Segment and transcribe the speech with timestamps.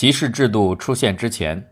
[0.00, 1.62] 骑士制度出现之前，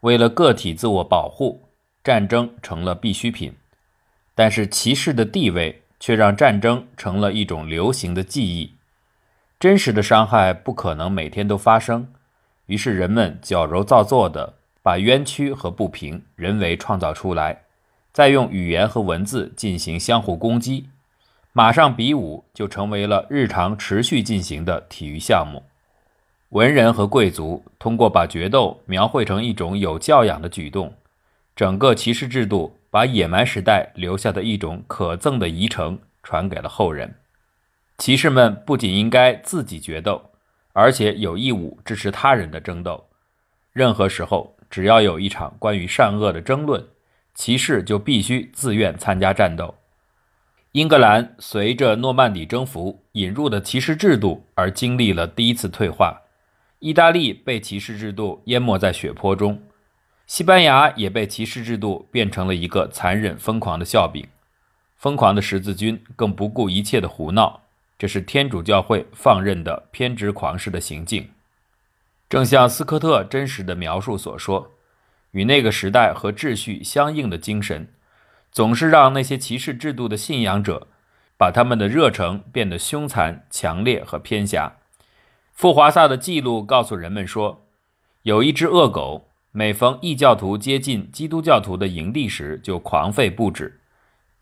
[0.00, 1.68] 为了个体自我保护，
[2.02, 3.52] 战争成了必需品。
[4.34, 8.72] 但是骑士的地位却让战争成了一种流行的记忆。
[9.60, 12.10] 真实的伤害不可能每天都发生，
[12.64, 17.64] 于是人们矫揉造作的把冤屈和不平人为创造出来，
[18.10, 20.88] 再用语言和文字进行相互攻击。
[21.52, 25.62] 马上比武就成为了日常持续进行的体育项目。
[26.50, 30.94] 文人和贵族通过把决斗描绘成一种有教养的举动，
[31.56, 37.16] 整个骑士制度把野蛮时代留下的一种可憎的遗承传给了后人。
[37.98, 40.30] 骑士们不仅应该自己决斗，
[40.72, 43.08] 而且有义务支持他人的争斗。
[43.72, 46.86] 任何时候，只要有一场关于善恶的争论，
[47.34, 49.74] 骑士就必须自愿参加战斗。
[50.72, 56.20] 英格兰随着诺曼底征服引入的骑士制度而经历了第一次退化，
[56.78, 59.62] 意大利被骑士制度淹没在血泊中，
[60.26, 64.26] 西班牙也被骑士制度变成了一个残忍疯狂的笑柄，
[64.96, 67.62] 疯狂的十字军更不顾一切的胡闹，
[67.98, 71.30] 这是天主教会放任的偏执狂式的行径。
[72.28, 74.72] 正像斯科特真实的描述所说，
[75.30, 77.88] 与那个时代和秩序相应的精神。
[78.52, 80.86] 总是让那些歧视制度的信仰者，
[81.36, 84.72] 把他们的热诚变得凶残、强烈和偏狭。
[85.56, 87.66] 富华萨的记录告诉人们说，
[88.24, 93.80] 有一只恶狗，每逢异教徒接近基督教徒的营地时，就狂吠不止。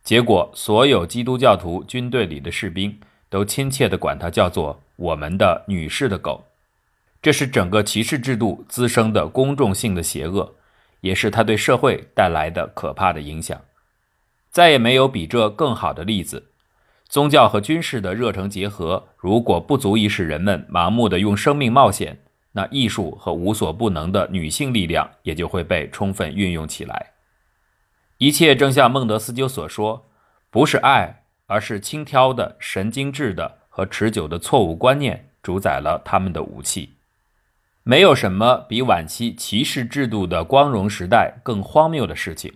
[0.03, 2.98] 结果，所有基督教徒军队里的士兵
[3.29, 6.47] 都亲切地管它叫做“我们的女士的狗”。
[7.23, 10.57] 这是整个骑士制度滋生的公众性的邪恶，
[11.03, 13.61] 也是它对社会带来的可怕的影响。
[14.51, 16.51] 再也没有比这更好的例子。
[17.08, 22.19] 宗教和军事的热诚结合，如果不足以使人们盲目的用生命冒险，
[22.52, 27.12] 那艺术和无所不能的女性力量也就会被充分运用起来。
[28.19, 30.06] 一切正像孟德斯鸠所说，
[30.50, 36.95] 不是爱，而是轻佻的、神经质的和持久的错误观念主宰了他们的武器。
[37.83, 42.55] 没有什么比晚期骑士制度的光荣时代更荒谬的事情。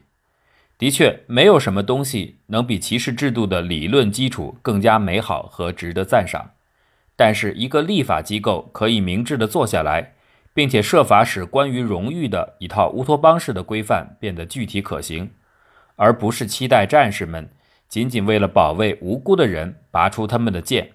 [0.78, 6.52] 的确，没有什么东西能比歧视制度的理论基础更加美好和值得赞赏。
[7.16, 10.14] 但是，一个立法机构可以明智地坐下来，
[10.54, 15.32] 并且设法使关于荣誉的一套乌托邦式的规范变得具体可行，
[15.96, 17.50] 而不是期待战士们
[17.88, 20.92] 仅仅为了保卫无辜的人拔出他们的剑。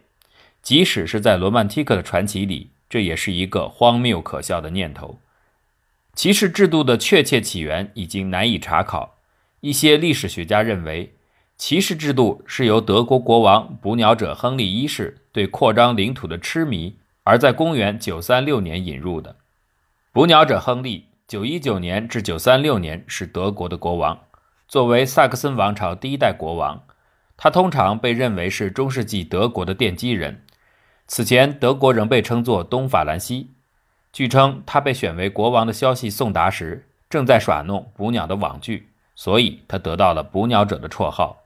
[0.62, 5.20] 即使是在罗曼蒂克的传奇里，这也是一个荒谬可笑的念头。
[6.16, 9.13] 歧视制度的确切起源已经难以查考。
[9.64, 11.14] 一些历史学家认为，
[11.56, 19.38] 骑士制度是由德国国王捕鸟者亨利一世对扩张领土的痴迷，而在公元936年引入的。
[20.12, 24.20] 捕鸟者亨利919年至936年是德国的国王，
[24.68, 26.84] 作为萨克森王朝第一代国王，
[27.38, 30.44] 他通常被认为是中世纪德国的奠基人。
[31.08, 33.52] 此前，德国仍被称作东法兰西。
[34.12, 38.90] 据称，他被选为国王的消息送达时，正在耍弄捕鸟的网具。
[39.16, 41.44] 所以，他得到了“捕鸟者”的绰号。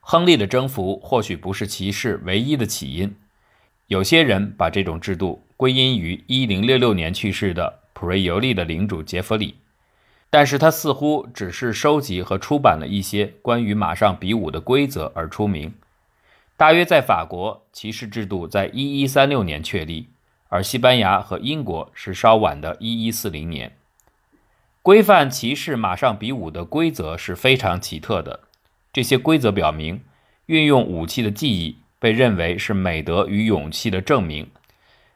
[0.00, 3.16] 亨利的征服或许不是骑士唯一的起因，
[3.86, 9.56] 有些人把这种制度归因于1066年去世的普瑞尤利的领主杰弗里，
[10.28, 15.72] 但是他似乎只是收集和出版了一些关于马上比武的规则而出名。
[16.56, 20.08] 大约在法国，骑士制度在1136年确立，
[20.48, 23.76] 而西班牙和英国是稍晚的1140年。
[24.84, 28.40] 规范骑士马上比武的规则是非常奇特的。
[28.92, 30.02] 这些规则表明，
[30.44, 34.50] 运用武器的技艺被认为是美德与勇气的证明。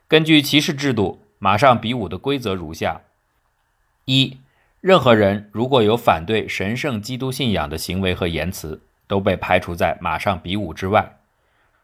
[0.08, 3.02] 根据骑士制度，马上比武的规则如下：
[4.06, 4.38] 一、
[4.80, 11.18] 任何人如果有反对神圣基督信仰的行为和言辞，都被排除在马上比武之外。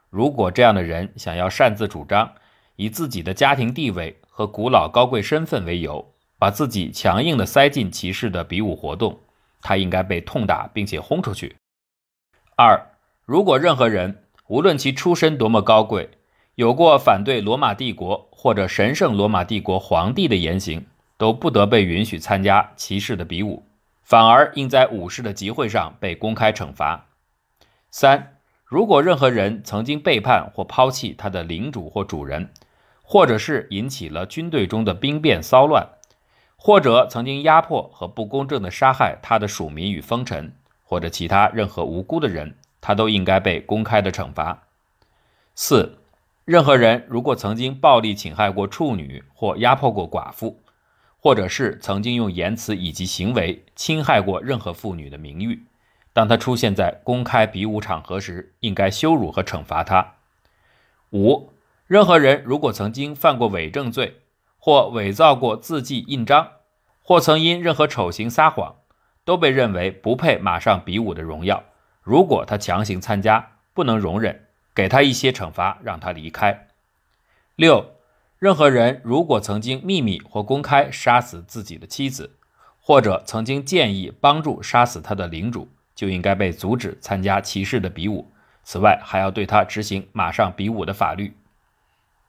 [0.08, 2.32] 如果这样的人想要擅自主张，
[2.76, 6.13] 以自己的家庭地位和古老高贵身份为由，
[6.44, 9.18] 把自己强硬地塞进骑士的比武活动，
[9.62, 11.56] 他应该被痛打并且轰出去。
[12.54, 12.78] 二，
[13.24, 16.10] 如果任何人无论其出身多么高贵，
[16.54, 20.84] 有过反对罗马帝国或者神圣罗马帝国皇帝的言行，
[21.16, 23.64] 都不得被允许参加骑士的比武，
[24.02, 27.06] 反而应在武士的集会上被公开惩罚。
[27.90, 28.36] 三，
[28.66, 32.52] 如果任何人曾经背叛或抛弃他的领主或主人，
[33.02, 35.88] 或者是引起了军队中的兵变骚乱。
[36.66, 44.62] 或者曾经压迫和不公正地杀害他的属民与封臣，或者其他任何无辜的人，他都应该被公开的惩罚。
[45.54, 45.98] 四，
[46.46, 50.62] 任何人如果曾经暴力侵害过处女或压迫过寡妇，
[51.18, 55.66] 或者是曾经用言辞以及行为侵害过任何妇女的名誉，
[56.14, 60.14] 当他出现在公开比武场合时，应该羞辱和惩罚他。
[61.12, 61.50] 五，
[61.86, 64.22] 任何人如果曾经犯过伪证罪，
[64.58, 66.52] 或伪造过字迹印章，
[67.06, 68.76] 或曾因任何丑行撒谎，
[69.24, 71.62] 都被认为不配马上比武的荣耀。
[72.02, 74.46] 如果他强行参加，不能容忍。
[74.74, 76.66] 给他一些惩罚，让他离开。
[77.54, 77.92] 六，
[78.40, 82.34] 任何人如果曾经秘密或公开杀死自己的妻子，
[82.80, 88.32] 或者曾经建议帮助杀死他的领主，就应该被阻止参加骑士的比武。
[88.64, 91.36] 此外，还要对他执行马上比武的法律。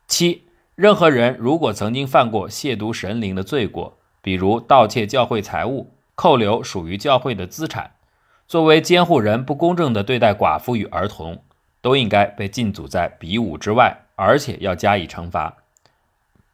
[0.07, 0.43] 七，
[0.75, 7.91] 任何人如果曾经犯过亵渎神灵的罪过，比如盗窃教会财物、扣留属于教会的资产、
[8.47, 11.43] 作为监护人不公正地对待寡妇与儿童。
[11.85, 15.57] 都应该被禁足在比武之外，而且要加以惩罚。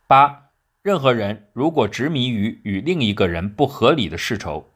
[0.05, 0.49] 八，
[0.81, 4.67] 任何人如果执迷于与另一个人不合理的世仇，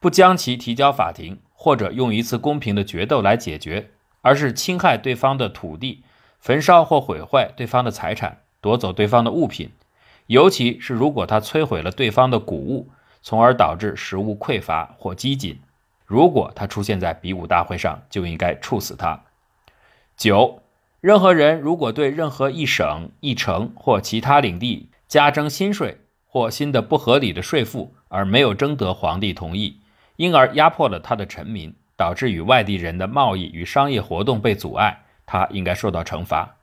[0.00, 3.90] 不将其提交法庭，或者用一次公平的决斗来解决，
[4.22, 6.02] 而是侵害对方的土地，
[6.40, 9.70] 焚烧或毁坏对方的财产，夺走对方的物品，
[10.28, 12.90] 尤其是如果他摧毁了对方的谷物，
[13.22, 15.56] 从而导致食物匮乏或饥馑，
[16.04, 19.24] 如果他出现在比武大会上，就应该处死他。
[20.18, 20.60] 九，
[21.00, 29.80] 任何人如果对任何一省、一城或其他领地加征新税或新的不合理的税负，而没有征得皇帝同意，
[30.16, 36.56] 因而压迫了他的臣民，导致与外地人的贸易与商业活动被阻碍，他应该受到惩罚。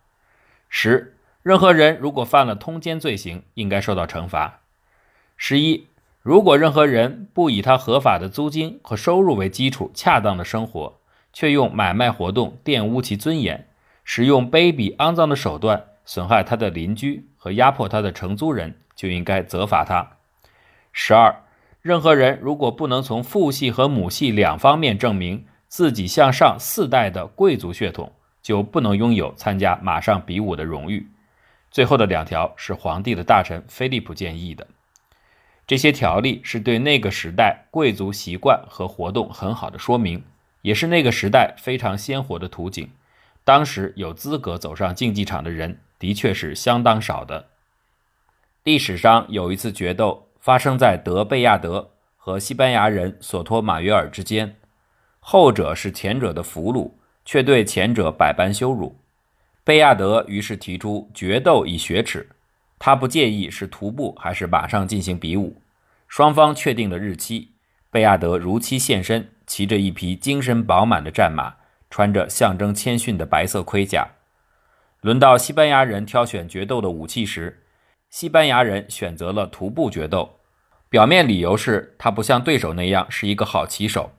[0.70, 1.15] 十，
[1.46, 4.62] 任何人如果犯了通奸罪行，应该受到惩罚。
[5.38, 5.86] 十一，
[6.24, 10.96] 如果任何人不以他合法的租金和收入为基础，恰当的生活。
[11.32, 13.68] 却用买卖活动玷污其尊严，
[14.04, 20.14] 使用卑鄙肮脏的手段损害他的邻居和压迫他的承租人，就应该责罚他。
[20.94, 21.44] 十二，
[21.82, 31.06] 任何人如果不能从父系和母系两方面证明自己向上四代的贵族血统，就不能拥有参加马上比武的荣誉。
[31.76, 34.66] 最后的两条是皇帝的大臣菲利普建议的，
[35.68, 40.24] 这些条例是对那个时代贵族习惯和活动很好的说明。
[40.62, 42.90] 也是那个时代非常鲜活的图景。
[43.44, 47.48] 当时有资格走上竞技场的人的确是相当少的。
[48.64, 54.56] 历史上有一次决斗发生在德贝亚德和西班牙人索托马约尔之间，
[55.20, 56.94] 后者是前者的俘虏，
[57.26, 58.96] 却对前者百般羞辱。
[59.66, 62.30] 贝亚德于是提出决斗以雪耻，
[62.80, 65.60] 他不介意是徒步还是马上进行比武。
[66.08, 67.50] 双方确定了日期，
[67.90, 69.30] 贝亚德如期现身。
[69.48, 71.58] 骑着一匹精神饱满的战马，
[71.92, 74.08] 穿着象征谦逊的白色盔甲。
[75.02, 77.64] 轮到西班牙人挑选决斗的武器时，
[78.10, 80.40] 西班牙人选择了徒步决斗。
[80.90, 84.14] 表面理由是他不像对手那样是一个好骑手，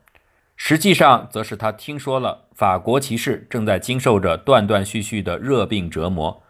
[0.56, 6.42] 实际上则是他听说了法国骑士正在经受着断断续续的热病折磨，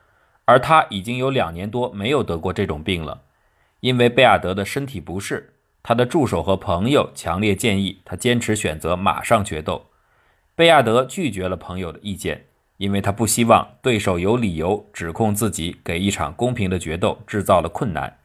[0.44, 3.22] 而他已经有两年多没有得过这种病了，
[3.80, 5.52] 因为贝亚德的身体不适。
[5.82, 9.86] 他的助手和朋友强烈建议他坚持选择马上决斗，
[10.54, 18.18] 贝亚德拒绝了朋友的意见，因为他不希望对手有理由指控自己给一场公平的决斗制造了困难。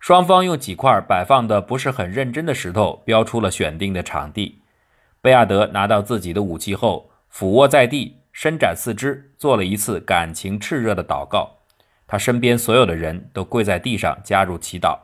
[0.00, 4.60] 双方用几块摆放的不是很认真的石头标出了选定的场地。
[5.20, 11.56] 贝亚德拿到自己的武器后，俯卧在地，伸展四肢，做了一次感情炽热的祷告。
[12.06, 14.98] 他身边所有的人都跪在地上加入祈祷。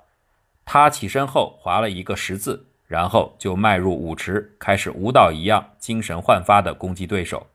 [0.64, 7.48] 他起身后划了一个十字，然后就迈入舞池，开始舞蹈一样精神焕发地攻击对手。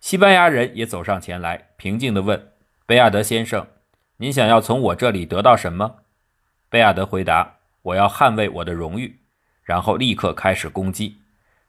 [0.00, 2.50] 西班牙人也走上前来，平静地问
[2.86, 3.66] ：“贝亚德先生，
[4.16, 5.96] 您想要从我这里得到什么？”
[6.68, 9.20] 贝亚德回答：“我要捍卫我的荣誉。”
[9.62, 11.18] 然后立刻开始攻击。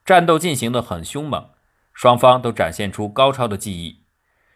[0.08, 1.50] 战斗进行得很凶猛，
[1.94, 4.04] 双方都展现出高超的技艺。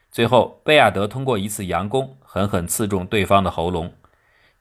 [0.09, 3.91] 最后，贝亚德通过一次佯攻，狠狠刺中对方的喉咙。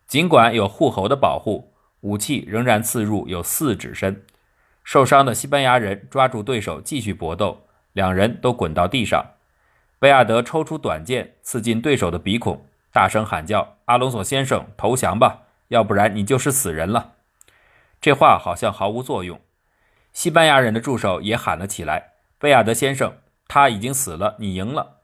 [0.08, 4.26] 尽管有护喉的保护，武器仍然刺入有四指深。
[4.82, 9.24] 受伤的西班牙人抓住对手继续搏斗，两人都滚到地上。
[10.00, 17.12] 贝亚德抽出短剑刺进对手的鼻孔，大声喊叫：“阿隆索先生，投降吧，要不然你就是死人了。”
[18.02, 19.40] 这话好像毫无作用。
[20.12, 23.14] 西班牙人的助手也喊了起来：“贝亚德先生，
[23.48, 24.98] 他已经死了，你赢了。”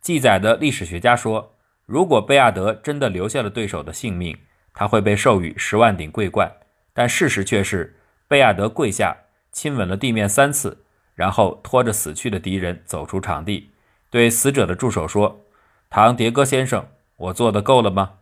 [0.00, 1.54] 记载的历史学家说。
[1.86, 4.36] 如果贝亚德真的留下了对手的性命，
[4.74, 6.52] 他会被授予十万顶桂冠。
[6.92, 9.16] 但事实却是，贝亚德跪下
[9.52, 13.70] 亲吻了地面三次，然后拖着死去的敌人走出场地，
[14.10, 15.46] 对死者的助手说
[15.88, 18.18] ：“唐迭戈先生，我做的够了吗？”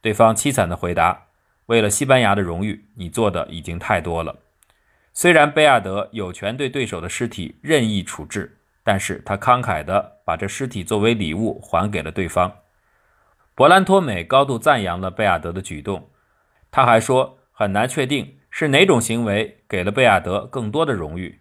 [0.00, 1.26] 对方凄惨地回答
[1.66, 4.38] ：“为了西班牙的荣誉，你做的已经太多了。”
[5.14, 12.50] 虽然贝亚德有权对对手的尸体任意处置，但是他慷慨地把这尸体作为礼物还给了对方。
[13.54, 16.08] 伯兰托美高度赞扬了贝亚德的举动，
[16.70, 21.40] 他还说很难确定是哪种行为给了贝亚德更多的荣誉：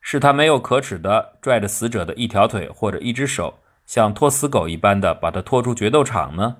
[0.00, 6.56] 是他没有可耻地拽着死者的一条腿或者一只手，像拖死狗一般的把他拖出决斗场呢？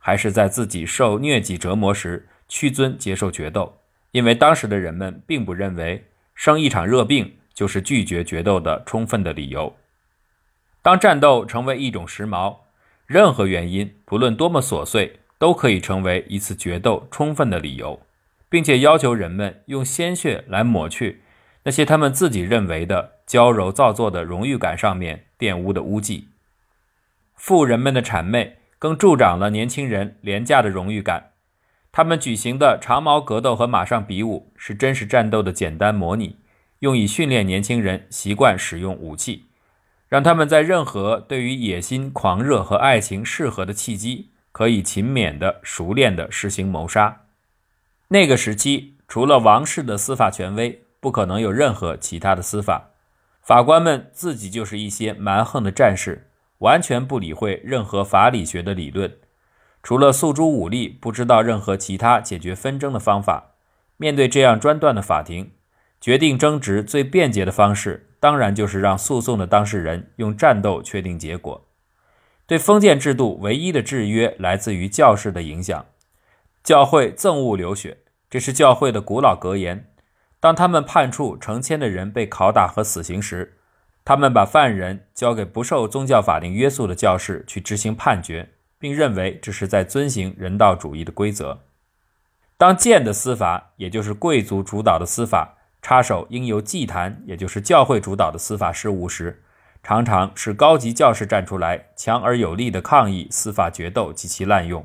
[0.00, 3.81] 还是在自己受疟疾折磨时屈尊接受决斗，
[4.12, 9.76] 因为当时的人们并不认为生一场热病就是拒绝决斗的充分的理由。
[10.80, 12.58] 当战斗成为一种时髦，
[13.06, 18.00] 任何原因，不论多么琐碎，都可以成为一次决斗充分的理由，
[18.48, 21.22] 并且要求人们用鲜血来抹去
[21.64, 26.28] 那些他们自己认为的娇柔造作的荣誉感上面玷污的污迹。
[27.34, 28.58] 富人们的谄媚。
[28.82, 31.31] 更助长了年轻人廉价的荣誉感。
[31.92, 36.38] 他们举行的长矛格斗和马上比武是真实战斗的简单模拟，
[36.78, 39.44] 用以训练年轻人习惯使用武器，
[40.08, 47.26] 让他们在任何对于野心、狂热和爱情适合的契机，可以勤勉的、熟练的实行谋杀。
[48.08, 52.88] 那个时期，除了王室的司法权威，不可能有任何其他的司法。
[53.42, 56.28] 法官们自己就是一些蛮横的战士。
[56.58, 59.12] 完全不理会任何法理学的理论，
[59.82, 63.54] 除了诉诸武力，不知道任何其他解决纷争的方法。
[63.96, 65.52] 面对这样专断的法庭，
[66.00, 71.66] 决定争执最便捷的方式，当然就是让诉讼的当事人用战斗确定结果。
[72.46, 75.86] 对封建制度唯一的制约来自于教士的影响。
[76.62, 77.98] 教会憎恶流血，
[78.30, 79.88] 这是教会的古老格言。
[80.38, 83.58] 当他们判处成千的人被拷打和死刑时，
[84.04, 88.50] 他们把犯人交给不受宗教法令约束的教士去执行判决，
[88.82, 91.60] 并认为这是在遵行人道主义的规则。
[92.58, 99.44] 当剑的司法，也就是贵族主导的司法，插手应由祭坛，也就是教会主导的司法事务时，
[99.84, 104.84] 常常是高级教士站出来，强而有力地抗议司法决斗及其滥用。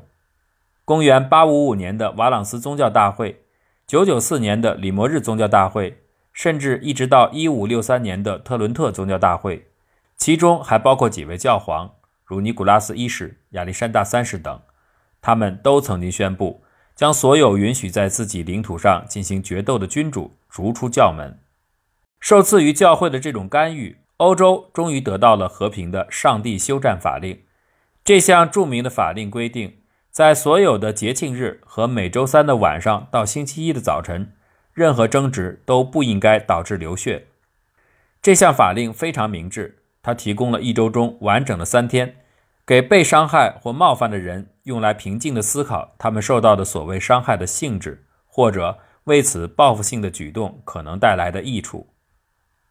[0.84, 3.42] 公元855年的瓦朗斯宗教大会
[3.88, 6.04] ，994年的里摩日宗教大会。
[6.30, 9.66] 甚至一直到一五六三年的特伦特宗教大会，
[10.16, 11.90] 其中还包括几位教皇，
[12.28, 14.60] 如尼古拉斯一世、亚历山大三世等，
[15.22, 16.62] 他们都曾经宣布
[16.94, 21.38] 将所有允许在自己领土上进行决斗的君主逐出教门。
[22.20, 27.40] 受赐于教会的这种干预，欧洲终于得到了和平的上帝休战法令。
[28.04, 29.78] 这项著名的法令规定，
[30.10, 34.34] 在所有的节庆日和每周三的晚上到星期一的早晨。
[34.74, 37.26] 任何争执都不应该导致流血。
[38.20, 42.16] 这项法令非常明智，他提供了一周中完整的三天，
[42.66, 51.88] 给被伤害或冒犯的人用来平静地思考他们受到的所谓伤害的性质，或者为此报复性的举动可能带来的益处。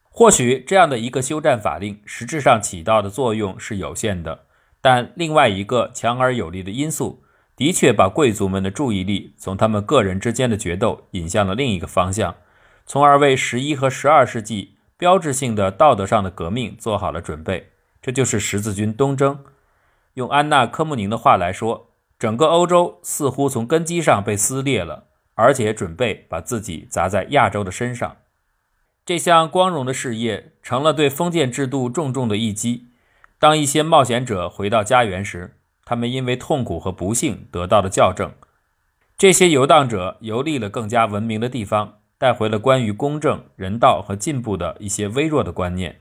[0.10, 4.46] 或许这样的一个休战法令实质上起到的作用是有限的，
[4.82, 7.24] 但另外一个强而有力的因素。
[7.56, 12.36] 的确把贵族们的注意力从他们个人之间的决斗引向了另一个方向，
[12.86, 17.72] 从而为十一和十二世纪标志性的道德上的革命做好了准备。
[18.02, 19.44] 这就是十字军东征。
[20.14, 28.18] 用安娜·科穆宁的话来说，整个欧洲似乎从根基上被撕裂了，而且准备把自己砸在亚洲的身上。
[29.06, 32.88] 这项光荣的事业成了对封建制度重重的一击。
[33.40, 38.32] 当一些冒险者回到家园时，他们因为痛苦和不幸得到了校正。
[39.18, 46.00] 这些游荡者游历了更加文明的地方，带回了关于公正、人道和进步的一些微弱的观念。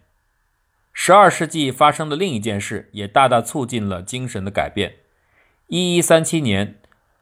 [0.92, 4.94] 十二世纪发生的另一件事也大大促进了精神的改变。
[5.66, 6.76] 一一三七年，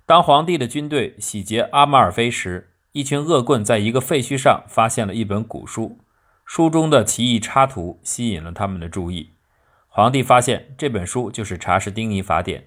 [0.07, 5.99] 当皇帝的军队洗劫阿马尔菲时，一群恶棍在一个废墟上发现了一本古书，
[6.45, 9.31] 书中的奇异插图吸引了他们的注意。
[9.89, 12.61] 皇帝发现这本书就是《查士丁尼法典》，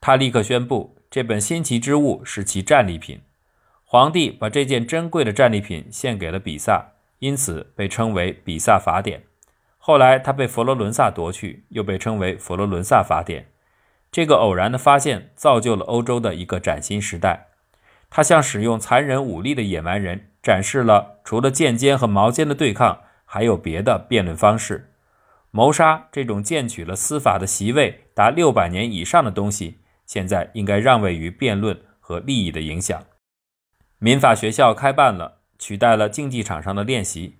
[0.00, 3.20] 他立刻宣布这本新奇之物是其战利品。
[3.94, 9.20] 皇帝把这件珍贵的战利品献给了比萨，因此被称为《比萨法典》。
[9.78, 13.42] 后来，他被佛罗伦萨夺去，又被称为《佛罗伦萨法典》。
[14.10, 17.46] 这个偶然的发现造就了欧洲的一个崭新时代。
[18.10, 24.90] 他向使用残忍武力的野蛮人展示了除了剑尖和矛尖的对抗，还有别的辩论方式。
[25.52, 33.00] 谋杀这种建取了司法的席位达六百年以上的东西，现在应该让位于辩论和利益的影响。
[34.04, 37.38] 民法学校开办了，取代了竞技场上的练习。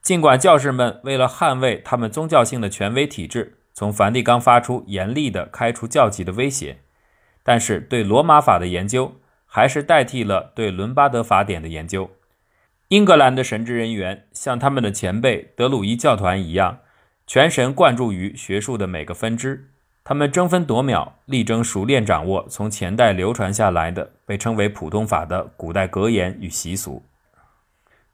[0.00, 6.78] 尽管教士们为了捍卫他们宗教性的权威体制，从梵蒂冈发出严厉的开除教籍的威胁，
[7.42, 12.10] 但是对罗马法的研究还是代替了对伦巴德法典的研究。
[12.88, 16.78] 英格兰的神职人员像他们的前辈德鲁伊教团一样，
[17.26, 19.68] 全神贯注于学术的每个分支。
[20.08, 27.02] 他们争分夺秒，力争熟练掌握从前代流传下来的被称为普通法的古代格言与习俗。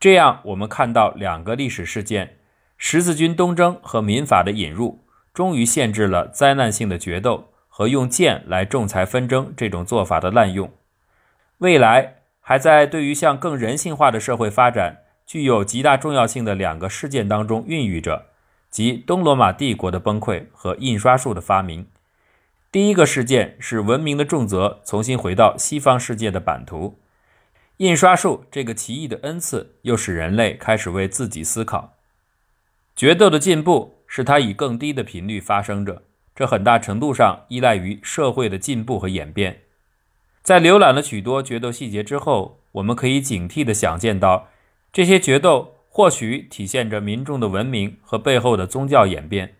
[0.00, 2.38] 这样，我们看到两个历史事件：
[2.76, 10.68] 十字军东征和民法的引入，终于限制了灾难性的决斗和用剑来仲裁纷争这种做法的滥用。
[11.58, 18.26] 未来还在对于向更人性化的社会发展具有极大重要性的两个事件当中孕育着。
[18.74, 21.86] 即东罗马帝国的崩溃和印刷术的发明。
[22.72, 26.98] 第一个事件是文明的重责重新回到西方世界的版图。
[27.76, 31.94] 印刷术这个奇异的恩赐，又使人类开始为自己思考。
[32.96, 36.02] 决斗的进步使它以更低的频率发生着，
[36.34, 39.60] 这很大程度上依赖于社会的进步和演变。
[40.42, 44.48] 在浏览了许多决斗细节之后，我们可以警惕地想见到
[44.92, 45.73] 这些决斗。
[45.96, 49.54] 或许体现着民众的文明和背后的宗教演变，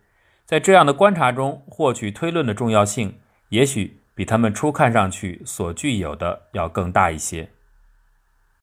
[0.45, 7.49] 在这样的观察中获取推论的重要性，也许比他们初看上去所具有的要更大一些。